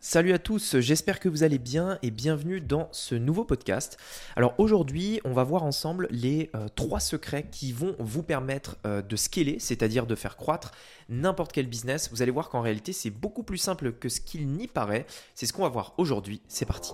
[0.00, 3.98] Salut à tous, j'espère que vous allez bien et bienvenue dans ce nouveau podcast.
[4.36, 9.02] Alors aujourd'hui, on va voir ensemble les euh, trois secrets qui vont vous permettre euh,
[9.02, 10.70] de scaler, c'est-à-dire de faire croître
[11.08, 12.10] n'importe quel business.
[12.12, 15.04] Vous allez voir qu'en réalité, c'est beaucoup plus simple que ce qu'il n'y paraît.
[15.34, 16.42] C'est ce qu'on va voir aujourd'hui.
[16.46, 16.92] C'est parti.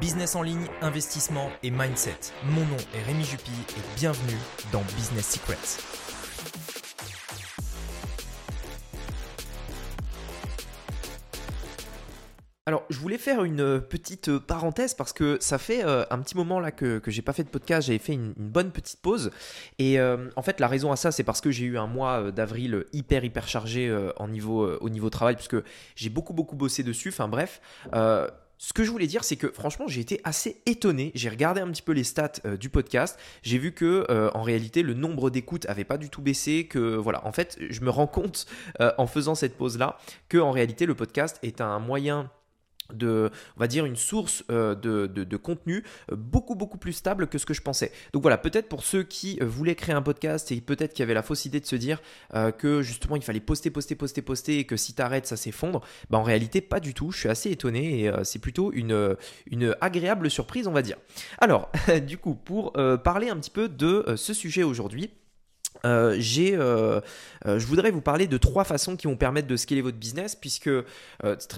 [0.00, 2.32] Business en ligne, investissement et mindset.
[2.46, 4.38] Mon nom est Rémi Jupy et bienvenue
[4.72, 6.81] dans Business Secrets.
[12.64, 16.20] Alors, je voulais faire une euh, petite euh, parenthèse parce que ça fait euh, un
[16.20, 19.00] petit moment là que, que j'ai pas fait de podcast, j'avais fait une, bonne petite
[19.00, 19.32] pause.
[19.80, 22.84] Et en fait, la raison à ça, c'est parce que j'ai eu un mois d'avril
[22.92, 25.56] hyper hyper chargé en niveau, au niveau travail, puisque
[25.96, 27.08] j'ai beaucoup beaucoup bossé dessus.
[27.08, 27.60] Enfin bref.
[27.92, 31.10] ce que je voulais dire, c'est que franchement, j'ai été assez étonné.
[31.14, 33.18] J'ai regardé un petit peu les stats du podcast.
[33.42, 36.66] J'ai vu que en réalité, le nombre d'écoutes avait pas du tout baissé.
[36.66, 38.46] Que voilà, en fait, je me rends compte
[38.80, 42.30] en faisant cette pause là que en réalité, le podcast est un moyen
[42.92, 47.38] de, on va dire, une source euh, de, contenu euh, beaucoup, beaucoup plus stable que
[47.38, 47.92] ce que je pensais.
[48.12, 51.14] Donc voilà, peut-être pour ceux qui euh, voulaient créer un podcast et peut-être qui avaient
[51.14, 52.00] la fausse idée de se dire
[52.58, 56.18] que justement il fallait poster, poster, poster, poster et que si t'arrêtes, ça s'effondre, bah
[56.18, 57.10] en réalité, pas du tout.
[57.10, 59.16] Je suis assez étonné et c'est plutôt une
[59.80, 60.96] agréable surprise, on va dire.
[61.38, 61.70] Alors,
[62.06, 62.72] du coup, pour
[63.04, 65.10] parler un petit peu de ce sujet aujourd'hui,
[65.84, 67.00] euh, j'ai, euh,
[67.46, 70.34] euh, je voudrais vous parler de trois façons qui vont permettre de scaler votre business,
[70.34, 70.70] puisque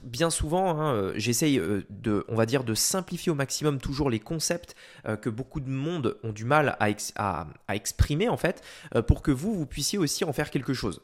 [0.03, 4.75] bien souvent, hein, j'essaye de, on va dire, de simplifier au maximum toujours les concepts
[5.21, 8.63] que beaucoup de monde ont du mal à, à, exprimer en fait,
[9.07, 11.01] pour que vous, vous puissiez aussi en faire quelque chose.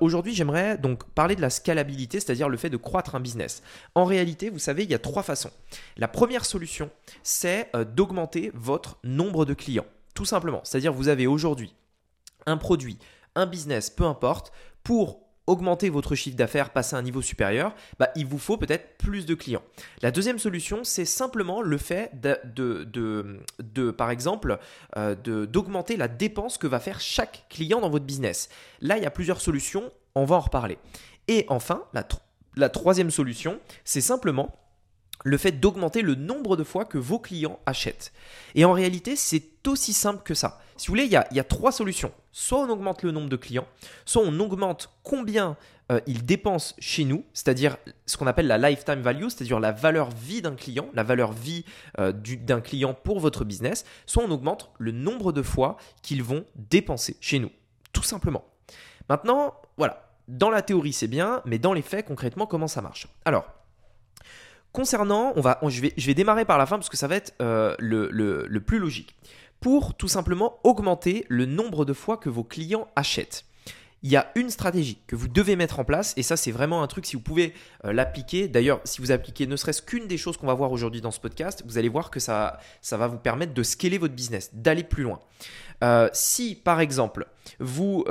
[0.00, 3.62] Aujourd'hui, j'aimerais donc parler de la scalabilité, c'est-à-dire le fait de croître un business.
[3.94, 5.50] En réalité, vous savez, il y a trois façons.
[5.96, 6.90] La première solution,
[7.22, 9.86] c'est d'augmenter votre nombre de clients.
[10.14, 10.60] Tout simplement.
[10.64, 11.74] C'est-à-dire, vous avez aujourd'hui
[12.46, 12.98] un produit,
[13.34, 14.52] un business, peu importe,
[14.82, 18.96] pour augmenter votre chiffre d'affaires, passer à un niveau supérieur, bah, il vous faut peut-être
[18.98, 19.62] plus de clients.
[20.00, 24.58] La deuxième solution, c'est simplement le fait de, par exemple,
[24.96, 28.48] euh, d'augmenter la dépense que va faire chaque client dans votre business.
[28.80, 30.78] Là, il y a plusieurs solutions, on va en reparler.
[31.26, 31.84] Et enfin,
[32.56, 34.54] la troisième solution, c'est simplement
[35.24, 38.12] le fait d'augmenter le nombre de fois que vos clients achètent.
[38.54, 40.60] Et en réalité, c'est aussi simple que ça.
[40.80, 42.10] Si vous voulez, il y a, trois solutions.
[42.32, 43.66] Soit on augmente le nombre de clients,
[44.06, 45.58] soit on augmente combien
[45.92, 47.76] euh, ils dépensent chez nous, c'est-à-dire
[48.06, 51.66] ce qu'on appelle la lifetime value, c'est-à-dire la valeur vie d'un client, la valeur vie
[51.98, 56.46] euh, d'un client pour votre business, soit on augmente le nombre de fois qu'ils vont
[56.54, 57.50] dépenser chez nous,
[57.92, 58.46] tout simplement.
[59.10, 63.06] Maintenant, voilà, dans la théorie c'est bien, mais dans les faits concrètement comment ça marche?
[63.26, 63.44] Alors,
[64.72, 67.16] Concernant, on va, je, vais, je vais démarrer par la fin parce que ça va
[67.16, 69.16] être euh, le, le, plus logique.
[69.60, 73.44] Pour tout simplement augmenter le nombre de fois que vos clients achètent
[74.02, 76.82] il y a une stratégie que vous devez mettre en place et ça c'est vraiment
[76.82, 77.52] un truc si vous pouvez
[77.84, 78.48] euh, l'appliquer.
[78.48, 81.20] D'ailleurs, si vous appliquez ne serait-ce qu'une des choses qu'on va voir aujourd'hui dans ce
[81.20, 82.58] podcast, vous allez voir que ça,
[82.90, 85.20] va vous permettre de scaler votre business, d'aller plus loin.
[85.84, 87.26] Euh, si par exemple
[87.58, 88.04] vous,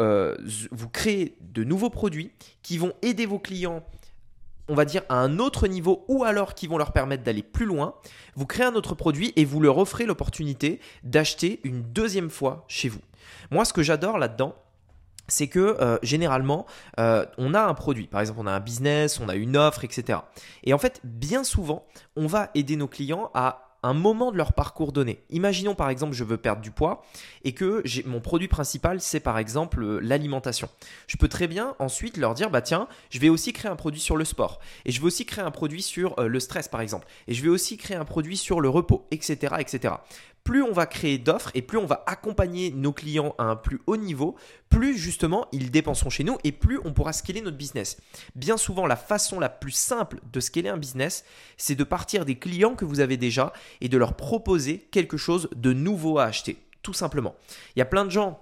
[0.71, 3.83] vous créez de nouveaux produits qui vont aider vos clients
[4.69, 7.65] on va dire, à un autre niveau ou alors qui vont leur permettre d'aller plus
[7.65, 7.95] loin,
[8.35, 12.87] vous créez un autre produit et vous leur offrez l'opportunité d'acheter une deuxième fois chez
[12.87, 13.01] vous.
[13.51, 14.55] Moi, ce que j'adore là-dedans,
[15.27, 16.65] c'est que euh, généralement,
[16.99, 19.83] euh, on a un produit, par exemple, on a un business, on a une offre,
[19.83, 20.19] etc.
[20.63, 21.85] Et en fait, bien souvent,
[22.15, 25.23] on va aider nos clients à un moment de leur parcours donné.
[25.29, 27.03] Imaginons par exemple je veux perdre du poids
[27.43, 30.69] et que mon produit principal c'est par exemple euh, l'alimentation.
[31.07, 34.01] Je peux très bien ensuite leur dire bah tiens, je vais aussi créer un produit
[34.01, 36.81] sur le sport et je vais aussi créer un produit sur euh, le stress par
[36.81, 39.55] exemple et je vais aussi créer un produit sur le repos, etc.
[39.59, 39.93] etc
[40.43, 43.81] plus on va créer d'offres et plus on va accompagner nos clients à un plus
[43.87, 44.35] haut niveau,
[44.69, 47.97] plus justement ils dépenseront chez nous et plus on pourra scaler notre business.
[48.35, 51.25] Bien souvent, la façon la plus simple de scaler un business,
[51.57, 55.49] c'est de partir des clients que vous avez déjà et de leur proposer quelque chose
[55.55, 56.57] de nouveau à acheter.
[56.81, 57.35] Tout simplement.
[57.75, 58.39] Il y a plein de gens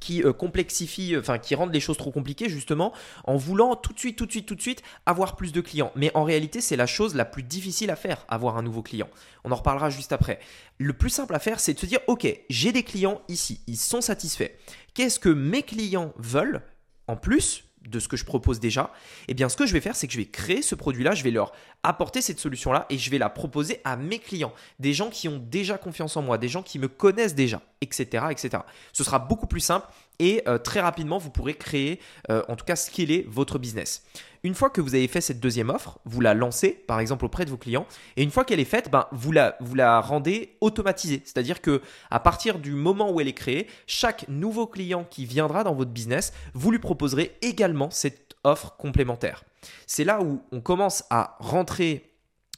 [0.00, 2.92] qui euh, complexifient, euh, enfin qui rendent les choses trop compliquées justement
[3.24, 5.92] en voulant tout de suite, tout de suite, tout de suite avoir plus de clients.
[5.96, 9.08] Mais en réalité, c'est la chose la plus difficile à faire, avoir un nouveau client.
[9.44, 10.38] On en reparlera juste après.
[10.78, 13.76] Le plus simple à faire, c'est de se dire, ok, j'ai des clients ici, ils
[13.76, 14.50] sont satisfaits.
[14.94, 16.62] Qu'est-ce que mes clients veulent
[17.06, 18.92] en plus de ce que je propose déjà,
[19.28, 21.24] eh bien ce que je vais faire, c'est que je vais créer ce produit-là, je
[21.24, 21.52] vais leur
[21.82, 25.38] apporter cette solution-là et je vais la proposer à mes clients, des gens qui ont
[25.38, 27.62] déjà confiance en moi, des gens qui me connaissent déjà.
[27.80, 28.26] Etc.
[28.30, 28.62] etc.
[28.92, 29.86] Ce sera beaucoup plus simple
[30.18, 34.02] et euh, très rapidement, vous pourrez créer, euh, en tout cas, scaler votre business.
[34.42, 37.44] Une fois que vous avez fait cette deuxième offre, vous la lancez, par exemple, auprès
[37.44, 37.86] de vos clients,
[38.16, 41.22] et une fois qu'elle est faite, ben, vous, la, vous la rendez automatisée.
[41.24, 45.64] C'est-à-dire que à partir du moment où elle est créée, chaque nouveau client qui viendra
[45.64, 49.44] dans votre business, vous lui proposerez également cette offre complémentaire.
[49.86, 52.07] C'est là où on commence à rentrer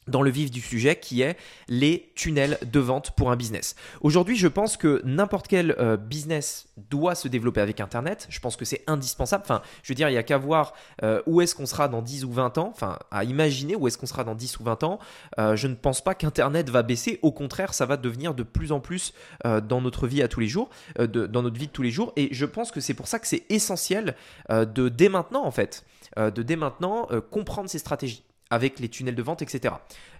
[0.08, 1.36] dans le vif du sujet qui est
[1.68, 3.76] les tunnels de vente pour un business.
[4.00, 8.26] Aujourd'hui, je pense que n'importe quel euh, business doit se développer avec Internet.
[8.30, 9.44] Je pense que c'est indispensable.
[9.44, 12.02] Enfin, je veux dire, il n'y a qu'à voir euh, où est-ce qu'on sera dans
[12.02, 14.82] 10 ou 20 ans, enfin, à imaginer où est-ce qu'on sera dans 10 ou 20
[14.84, 14.98] ans.
[15.38, 17.18] Euh, je ne pense pas qu'Internet va baisser.
[17.22, 19.14] Au contraire, ça va devenir de plus en plus
[19.44, 22.12] dans notre vie à tous les jours, dans notre vie de tous les jours.
[22.16, 24.16] Et je pense que c'est pour ça que c'est essentiel
[24.50, 25.84] de dès maintenant, en fait,
[26.16, 29.74] de dès maintenant comprendre ces stratégies avec les tunnels de vente, etc.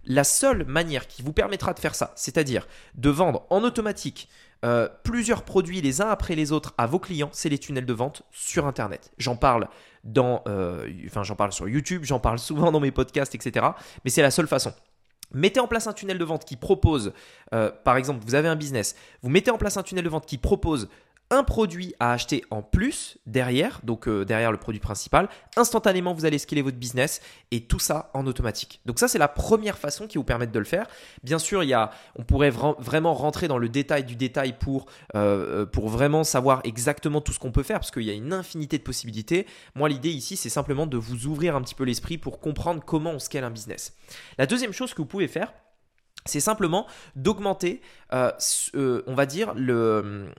[0.05, 4.29] La seule manière qui vous permettra de faire ça, c'est-à-dire de vendre en automatique
[4.65, 7.93] euh, plusieurs produits les uns après les autres à vos clients, c'est les tunnels de
[7.93, 9.11] vente sur Internet.
[9.19, 9.69] J'en parle
[10.05, 13.67] dans, euh, enfin j'en parle sur YouTube, j'en parle souvent dans mes podcasts, etc.
[14.05, 14.73] Mais c'est la seule façon.
[15.33, 17.13] Mettez en place un tunnel de vente qui propose,
[17.55, 20.27] euh, par exemple, vous avez un business, vous mettez en place un tunnel de vente
[20.27, 20.89] qui propose
[21.31, 25.29] un produit à acheter en plus derrière, donc euh, derrière le produit principal.
[25.57, 27.21] Instantanément, vous allez scaler votre business
[27.53, 28.81] et tout ça en automatique.
[28.85, 30.87] Donc ça, c'est la première façon qui vous permettre de le faire.
[31.23, 34.87] Bien sûr, il y a, on pourrait vraiment rentrer dans le détail du détail pour,
[35.15, 38.15] euh, euh, pour vraiment savoir exactement tout ce qu'on peut faire parce qu'il y a
[38.15, 39.47] une infinité de possibilités.
[39.77, 43.11] Moi, l'idée ici, c'est simplement de vous ouvrir un petit peu l'esprit pour comprendre comment
[43.11, 43.95] on scale un business.
[44.37, 45.53] La deuxième chose que vous pouvez faire,
[46.25, 46.87] c'est simplement
[47.17, 47.81] d'augmenter,
[48.13, 48.33] euh,
[48.75, 50.33] euh, on va dire le,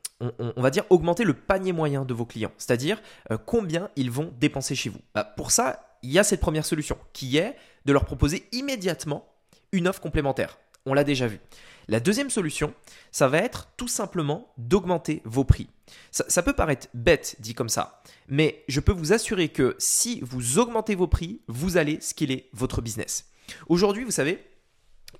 [1.34, 3.02] panier moyen de vos clients, c'est-à-dire
[3.32, 5.00] euh, combien ils vont dépenser chez vous.
[5.16, 7.56] Bah, pour ça, il y a cette première solution qui est
[7.86, 9.28] de leur proposer immédiatement
[9.72, 10.60] une offre complémentaire.
[10.86, 11.40] On l'a déjà vu.
[11.88, 12.74] La deuxième solution,
[13.12, 15.68] ça va être tout simplement d'augmenter vos prix.
[16.12, 20.22] Ça, ça, peut paraître bête dit comme ça, mais je peux vous assurer que si
[20.22, 23.26] vous augmentez vos prix, vous allez scaler votre business.
[23.68, 24.51] Aujourd'hui, vous savez,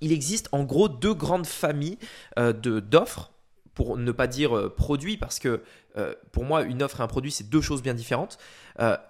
[0.00, 1.98] il existe en gros deux grandes familles
[2.38, 3.32] euh, d'offres,
[3.74, 5.62] pour ne pas dire euh, produits, parce que
[5.96, 8.38] euh, pour moi, une offre et un produit, c'est deux choses bien différentes.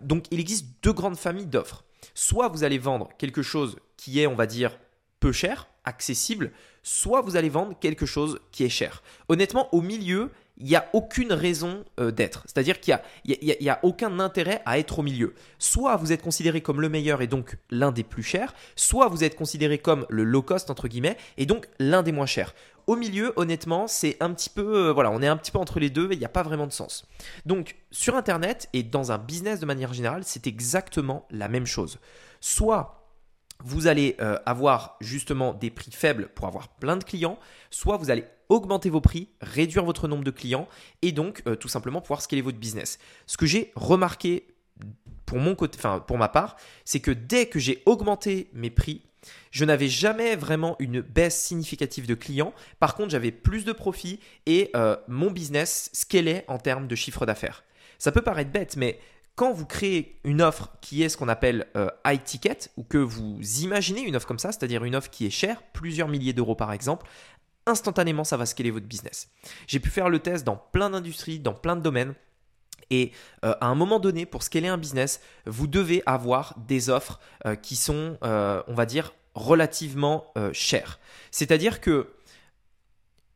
[0.01, 1.85] donc, il existe deux grandes familles d'offres.
[2.15, 4.79] Soit vous allez vendre quelque chose qui est, on va dire,
[5.21, 6.53] peu cher, accessible,
[6.83, 9.03] soit vous allez vendre quelque chose qui est cher.
[9.29, 10.31] Honnêtement, au milieu,
[10.63, 12.45] il n'y a aucune raison euh, d'être.
[12.47, 15.35] C'est-à-dire qu'il n'y a, a, aucun intérêt à être au milieu.
[15.59, 19.25] Soit vous êtes considéré comme le meilleur et donc l'un des plus chers, soit vous
[19.25, 22.55] êtes considéré comme le low cost, entre guillemets, et donc l'un des moins chers.
[22.87, 25.81] Au milieu, honnêtement, c'est un petit peu, euh, voilà, on est un petit peu entre
[25.81, 27.07] les deux et il n'y a pas vraiment de sens.
[27.45, 31.99] Donc, sur Internet et dans un business de manière générale, c'est exactement la même chose.
[32.41, 33.03] Soit
[33.65, 37.39] vous allez euh, avoir justement des prix faibles pour avoir plein de clients,
[37.71, 40.69] soit vous allez augmenter vos prix, réduire votre nombre de clients
[41.01, 42.99] et donc euh, tout simplement pouvoir scaler votre business.
[43.27, 44.47] Ce que j'ai remarqué
[45.25, 49.01] pour ma part, c'est que dès que j'ai augmenté mes prix,
[49.51, 52.53] je n'avais jamais vraiment une baisse significative de clients.
[52.81, 57.25] Par contre, j'avais plus de profits et euh, mon business scalait en termes de chiffre
[57.25, 57.65] d'affaires.
[57.99, 58.99] Ça peut paraître bête, mais
[59.35, 62.99] quand vous créez une offre qui est ce qu'on appelle euh, high ticket, ou que
[62.99, 66.55] vous imaginez une offre comme ça, c'est-à-dire une offre qui est chère, plusieurs milliers d'euros
[66.55, 67.07] par exemple,
[67.67, 69.29] instantanément ça va scaler votre business.
[69.67, 72.15] J'ai pu faire le test dans plein d'industries, dans plein de domaines.
[72.91, 73.13] Et
[73.45, 77.55] euh, à un moment donné, pour scaler un business, vous devez avoir des offres euh,
[77.55, 80.99] qui sont, on va dire, relativement chères.
[81.31, 82.09] C'est-à-dire que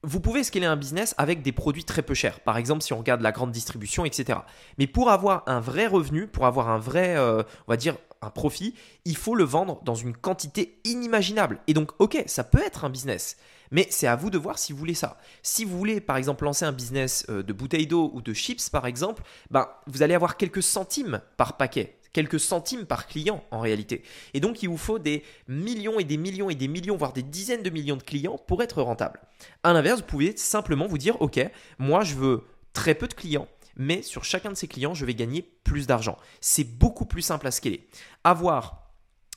[0.07, 2.39] vous pouvez scaler un business avec des produits très peu chers.
[2.39, 4.39] Par exemple, si on regarde la grande distribution, etc.
[4.79, 8.31] Mais pour avoir un vrai revenu, pour avoir un vrai, euh, on va dire, un
[8.31, 8.75] profit,
[9.05, 11.61] il faut le vendre dans une quantité inimaginable.
[11.67, 13.37] Et donc, ok, ça peut être un business.
[13.71, 15.19] Mais c'est à vous de voir si vous voulez ça.
[15.43, 18.71] Si vous voulez, par exemple, lancer un business euh, de bouteilles d'eau ou de chips,
[18.71, 23.61] par exemple, ben, vous allez avoir quelques centimes par paquet quelques centimes par client en
[23.61, 24.03] réalité.
[24.33, 27.23] Et donc il vous faut des millions et des millions et des millions, voire des
[27.23, 29.21] dizaines de millions de clients pour être rentable.
[29.63, 31.47] À l'inverse, vous pouvez simplement vous dire, ok,
[31.79, 35.15] moi je veux très peu de clients, mais sur chacun de ces clients, je vais
[35.15, 36.17] gagner plus d'argent.
[36.41, 37.89] C'est beaucoup plus simple à scaler.
[38.25, 38.87] Avoir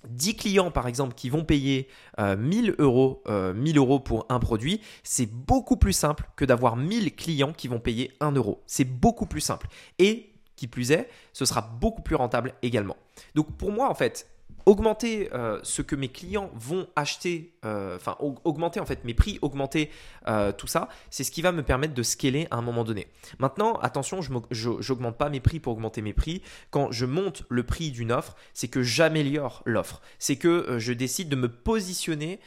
[0.07, 4.39] 10 clients par exemple qui vont payer 1000 euh, euros, 1000 euh, euros pour un
[4.39, 8.63] produit, c'est beaucoup plus simple que d'avoir 1000 clients qui vont payer 1 euro.
[8.65, 9.67] C'est beaucoup plus simple.
[9.97, 12.97] Et qui plus est, ce sera beaucoup plus rentable également.
[13.33, 14.27] Donc pour moi, en fait,
[14.65, 19.39] augmenter euh, ce que mes clients vont acheter, euh, enfin augmenter en fait mes prix,
[19.41, 19.89] augmenter
[20.27, 23.07] euh, tout ça, c'est ce qui va me permettre de scaler à un moment donné.
[23.39, 26.41] Maintenant, attention, je n'augmente pas mes prix pour augmenter mes prix.
[26.71, 30.01] Quand je monte le prix d'une offre, c'est que j'améliore l'offre.
[30.19, 32.39] C'est que je décide de me positionner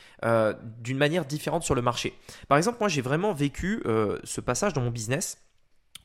[0.80, 2.14] d'une manière différente sur le marché.
[2.48, 3.82] Par exemple, moi j'ai vraiment vécu
[4.24, 5.38] ce passage dans mon business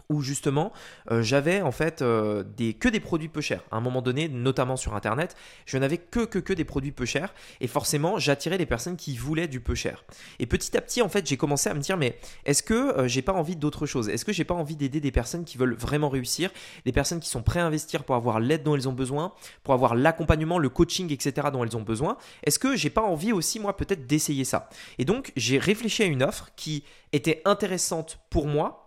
[0.09, 0.71] où justement
[1.11, 3.63] euh, j'avais en fait euh, des, que des produits peu chers.
[3.71, 5.35] À un moment donné, notamment sur Internet,
[5.65, 9.17] je n'avais que, que, que des produits peu chers et forcément j'attirais des personnes qui
[9.17, 10.05] voulaient du peu cher.
[10.39, 13.07] Et petit à petit, en fait, j'ai commencé à me dire mais est-ce que euh,
[13.07, 14.09] j'ai pas envie d'autre chose?
[14.09, 16.51] Est-ce que j'ai pas envie d'aider des personnes qui veulent vraiment réussir,
[16.85, 19.33] des personnes qui sont prêtes à investir pour avoir l'aide dont elles ont besoin,
[19.63, 21.49] pour avoir l'accompagnement, le coaching, etc.
[21.51, 22.17] dont elles ont besoin?
[22.43, 24.69] Est-ce que j'ai pas envie aussi moi peut-être d'essayer ça?
[24.99, 26.83] Et donc j'ai réfléchi à une offre qui
[27.13, 28.87] était intéressante pour moi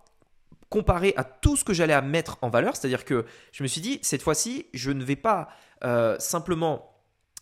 [0.71, 2.77] comparé à tout ce que j'allais à mettre en valeur.
[2.77, 5.49] C'est-à-dire que je me suis dit, cette fois-ci, je ne vais pas
[5.83, 6.90] euh, simplement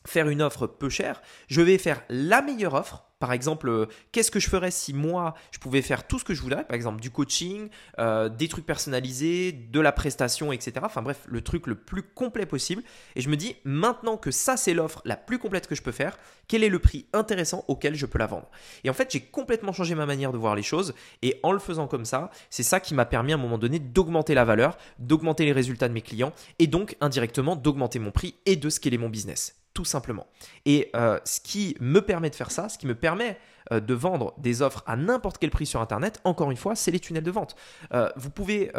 [0.06, 4.32] faire une offre peu chère, je vais faire la meilleure offre par exemple, euh, qu'est-ce
[4.32, 7.02] que je ferais si moi, je pouvais faire tout ce que je voudrais, par exemple
[7.02, 7.68] du coaching,
[8.00, 10.74] euh, des trucs personnalisés, de la prestation, etc.
[10.84, 12.82] Enfin bref, le truc le plus complet possible.
[13.18, 15.92] Et je me dis, maintenant que ça, c'est l'offre la plus complète que je peux
[15.92, 18.50] faire, quel est le prix intéressant auquel je peux la vendre?
[18.86, 20.94] Et en fait, j'ai complètement changé ma manière de voir les choses.
[21.22, 23.80] Et en le faisant comme ça, c'est ça qui m'a permis à un moment donné
[23.80, 28.36] d'augmenter la valeur, d'augmenter les résultats de mes clients, et donc indirectement d'augmenter mon prix
[28.46, 30.28] et de scaler mon business simplement.
[30.66, 33.38] Et euh, ce qui me permet de faire ça, ce qui me permet
[33.72, 36.92] euh, de vendre des offres à n'importe quel prix sur Internet, encore une fois, c'est
[36.92, 37.56] les tunnels de vente.
[37.94, 38.72] Euh, vous pouvez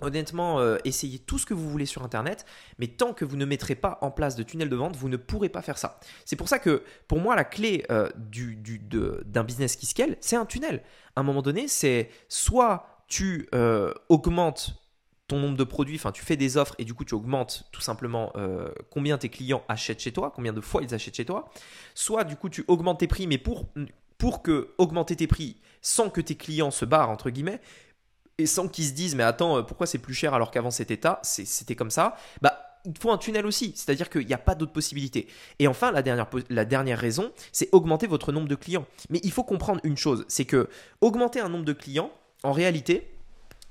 [0.00, 2.44] honnêtement essayer tout ce que vous voulez sur Internet,
[2.78, 5.16] mais tant que vous ne mettrez pas en place de tunnels de vente, vous ne
[5.16, 6.00] pourrez pas faire ça.
[6.26, 7.86] C'est pour ça que pour moi, la clé
[8.16, 8.58] du,
[9.24, 10.82] d'un business qui scale, c'est un tunnel.
[11.14, 13.48] À un moment donné, c'est soit tu
[14.10, 14.85] augmentes
[15.28, 17.80] ton nombre de produits, enfin tu fais des offres et du coup tu augmentes tout
[17.80, 21.48] simplement euh, combien tes clients achètent chez toi, combien de fois ils achètent chez toi.
[21.94, 23.66] Soit du coup tu augmentes tes prix, mais pour,
[24.42, 27.60] que augmenter tes prix sans que tes clients se barrent entre guillemets
[28.38, 31.00] et sans qu'ils se disent mais attends euh, pourquoi c'est plus cher alors qu'avant c'était
[31.22, 34.72] c'était comme ça, bah il faut un tunnel aussi, c'est-à-dire qu'il n'y a pas d'autre
[34.72, 35.26] possibilité.
[35.58, 38.86] Et enfin, la dernière, la dernière raison, c'est augmenter votre nombre de clients.
[39.10, 40.68] Mais il faut comprendre une chose, c'est que
[41.00, 42.12] augmenter un nombre de clients,
[42.44, 43.15] en réalité,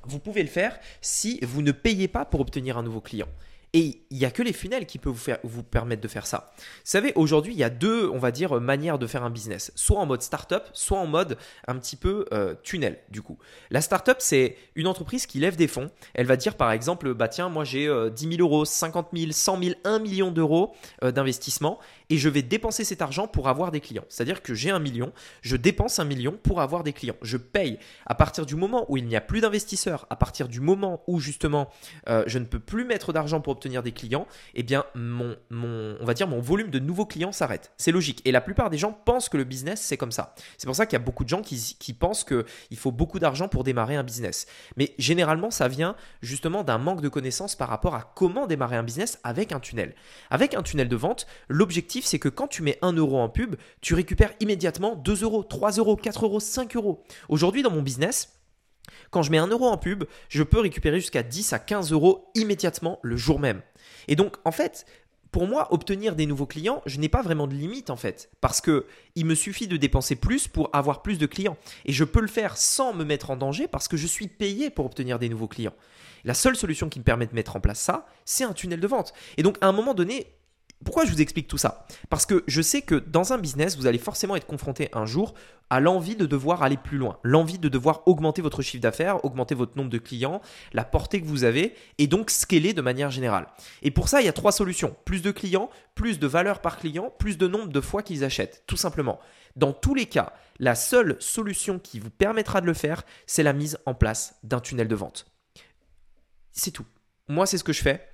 [0.08, 3.28] vous pouvez le faire si vous ne payez pas pour obtenir un nouveau client.
[3.76, 6.26] Et il n'y a que les funnels qui peuvent vous, faire, vous permettre de faire
[6.26, 6.54] ça.
[6.58, 9.74] Vous savez, aujourd'hui, il y a deux, on va dire, manières de faire un business.
[9.76, 13.38] Soit en mode startup, soit en mode un petit peu euh, tunnel, du coup.
[13.72, 15.92] La startup, c'est une entreprise qui lève des fonds.
[16.14, 19.62] Elle va dire, par exemple, bah tiens, moi j'ai 10 000 euros, 50 000, 100
[19.62, 21.78] 000, 1 million d'euros euh, d'investissement
[22.10, 24.06] et je vais dépenser cet argent pour avoir des clients.
[24.10, 27.16] C'est-à-dire que j'ai un million, je dépense un million pour avoir des clients.
[27.22, 30.60] Je paye à partir du moment où il n'y a plus d'investisseurs, à partir du
[30.60, 31.70] moment où justement
[32.08, 36.06] euh, je ne peux plus mettre d'argent pour obtenir des clients, eh bien mon, on
[36.06, 37.72] va dire mon volume de nouveaux clients s'arrête.
[37.78, 38.22] C'est logique.
[38.26, 40.36] Et la plupart des gens pensent que le business c'est comme ça.
[40.58, 43.20] C'est pour ça qu'il y a beaucoup de gens qui, qui pensent qu'il faut beaucoup
[43.20, 44.46] d'argent pour démarrer un business.
[44.78, 48.84] Mais généralement ça vient justement d'un manque de connaissances par rapport à comment démarrer un
[48.84, 49.96] business avec un tunnel.
[50.30, 53.56] Avec un tunnel de vente, l'objectif c'est que quand tu mets 1 euro en pub,
[53.82, 57.04] tu récupères immédiatement 2 euros, 3 euros, 4 euros, 5 euros.
[57.30, 58.34] Aujourd'hui, dans mon business,
[59.12, 62.30] quand je mets 1 euro en pub, je peux récupérer jusqu'à 10 à 15 euros
[62.36, 63.62] immédiatement le jour même.
[64.08, 64.86] Et donc, en fait,
[65.32, 68.62] pour moi, obtenir des nouveaux clients, je n'ai pas vraiment de limite en fait, parce
[68.62, 68.86] que
[69.16, 72.28] il me suffit de dépenser plus pour avoir plus de clients, et je peux le
[72.28, 75.50] faire sans me mettre en danger parce que je suis payé pour obtenir des nouveaux
[75.50, 75.74] clients.
[76.24, 78.88] La seule solution qui me permet de mettre en place ça, c'est un tunnel de
[78.88, 79.14] vente.
[79.36, 80.28] Et donc, à un moment donné,
[80.86, 81.88] pourquoi je vous explique tout ça?
[82.10, 85.34] Parce que je sais que dans un business, vous allez forcément être confronté un jour
[85.72, 89.56] à l'envie de devoir aller plus loin, l'envie de devoir augmenter votre chiffre d'affaires, augmenter
[89.56, 90.42] votre nombre de clients,
[90.74, 93.48] la portée que vous avez, et donc scaler de manière générale.
[93.82, 94.96] Et pour ça, il y a trois solutions.
[95.06, 98.64] Plus de clients, plus de valeur par client, plus de nombre de fois qu'ils achètent,
[98.68, 99.20] tout simplement.
[99.56, 103.54] Dans tous les cas, la seule solution qui vous permettra de le faire, c'est la
[103.54, 105.26] mise en place d'un tunnel de vente.
[106.52, 106.86] C'est tout.
[107.28, 108.08] Moi, c'est ce que je fais.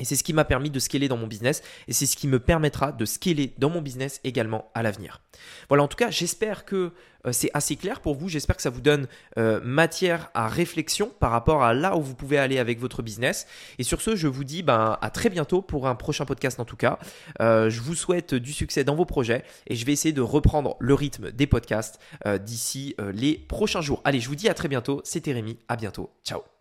[0.00, 2.28] Et c'est ce qui m'a permis de scaler dans mon business et c'est ce qui
[2.28, 5.20] me permettra de scaler dans mon business également à l'avenir.
[5.68, 6.92] Voilà, en tout cas, j'espère que
[7.26, 8.28] euh, c'est assez clair pour vous.
[8.28, 9.06] J'espère que ça vous donne
[9.38, 13.46] euh, matière à réflexion par rapport à là où vous pouvez aller avec votre business.
[13.78, 16.64] Et sur ce, je vous dis ben, à très bientôt pour un prochain podcast en
[16.64, 16.98] tout cas.
[17.40, 20.76] Euh, je vous souhaite du succès dans vos projets et je vais essayer de reprendre
[20.80, 21.98] le rythme des podcasts
[22.40, 24.00] d'ici les prochains jours.
[24.04, 25.00] Allez, je vous dis à très bientôt.
[25.04, 25.58] C'était Rémi.
[25.68, 26.10] À bientôt.
[26.24, 26.57] Ciao.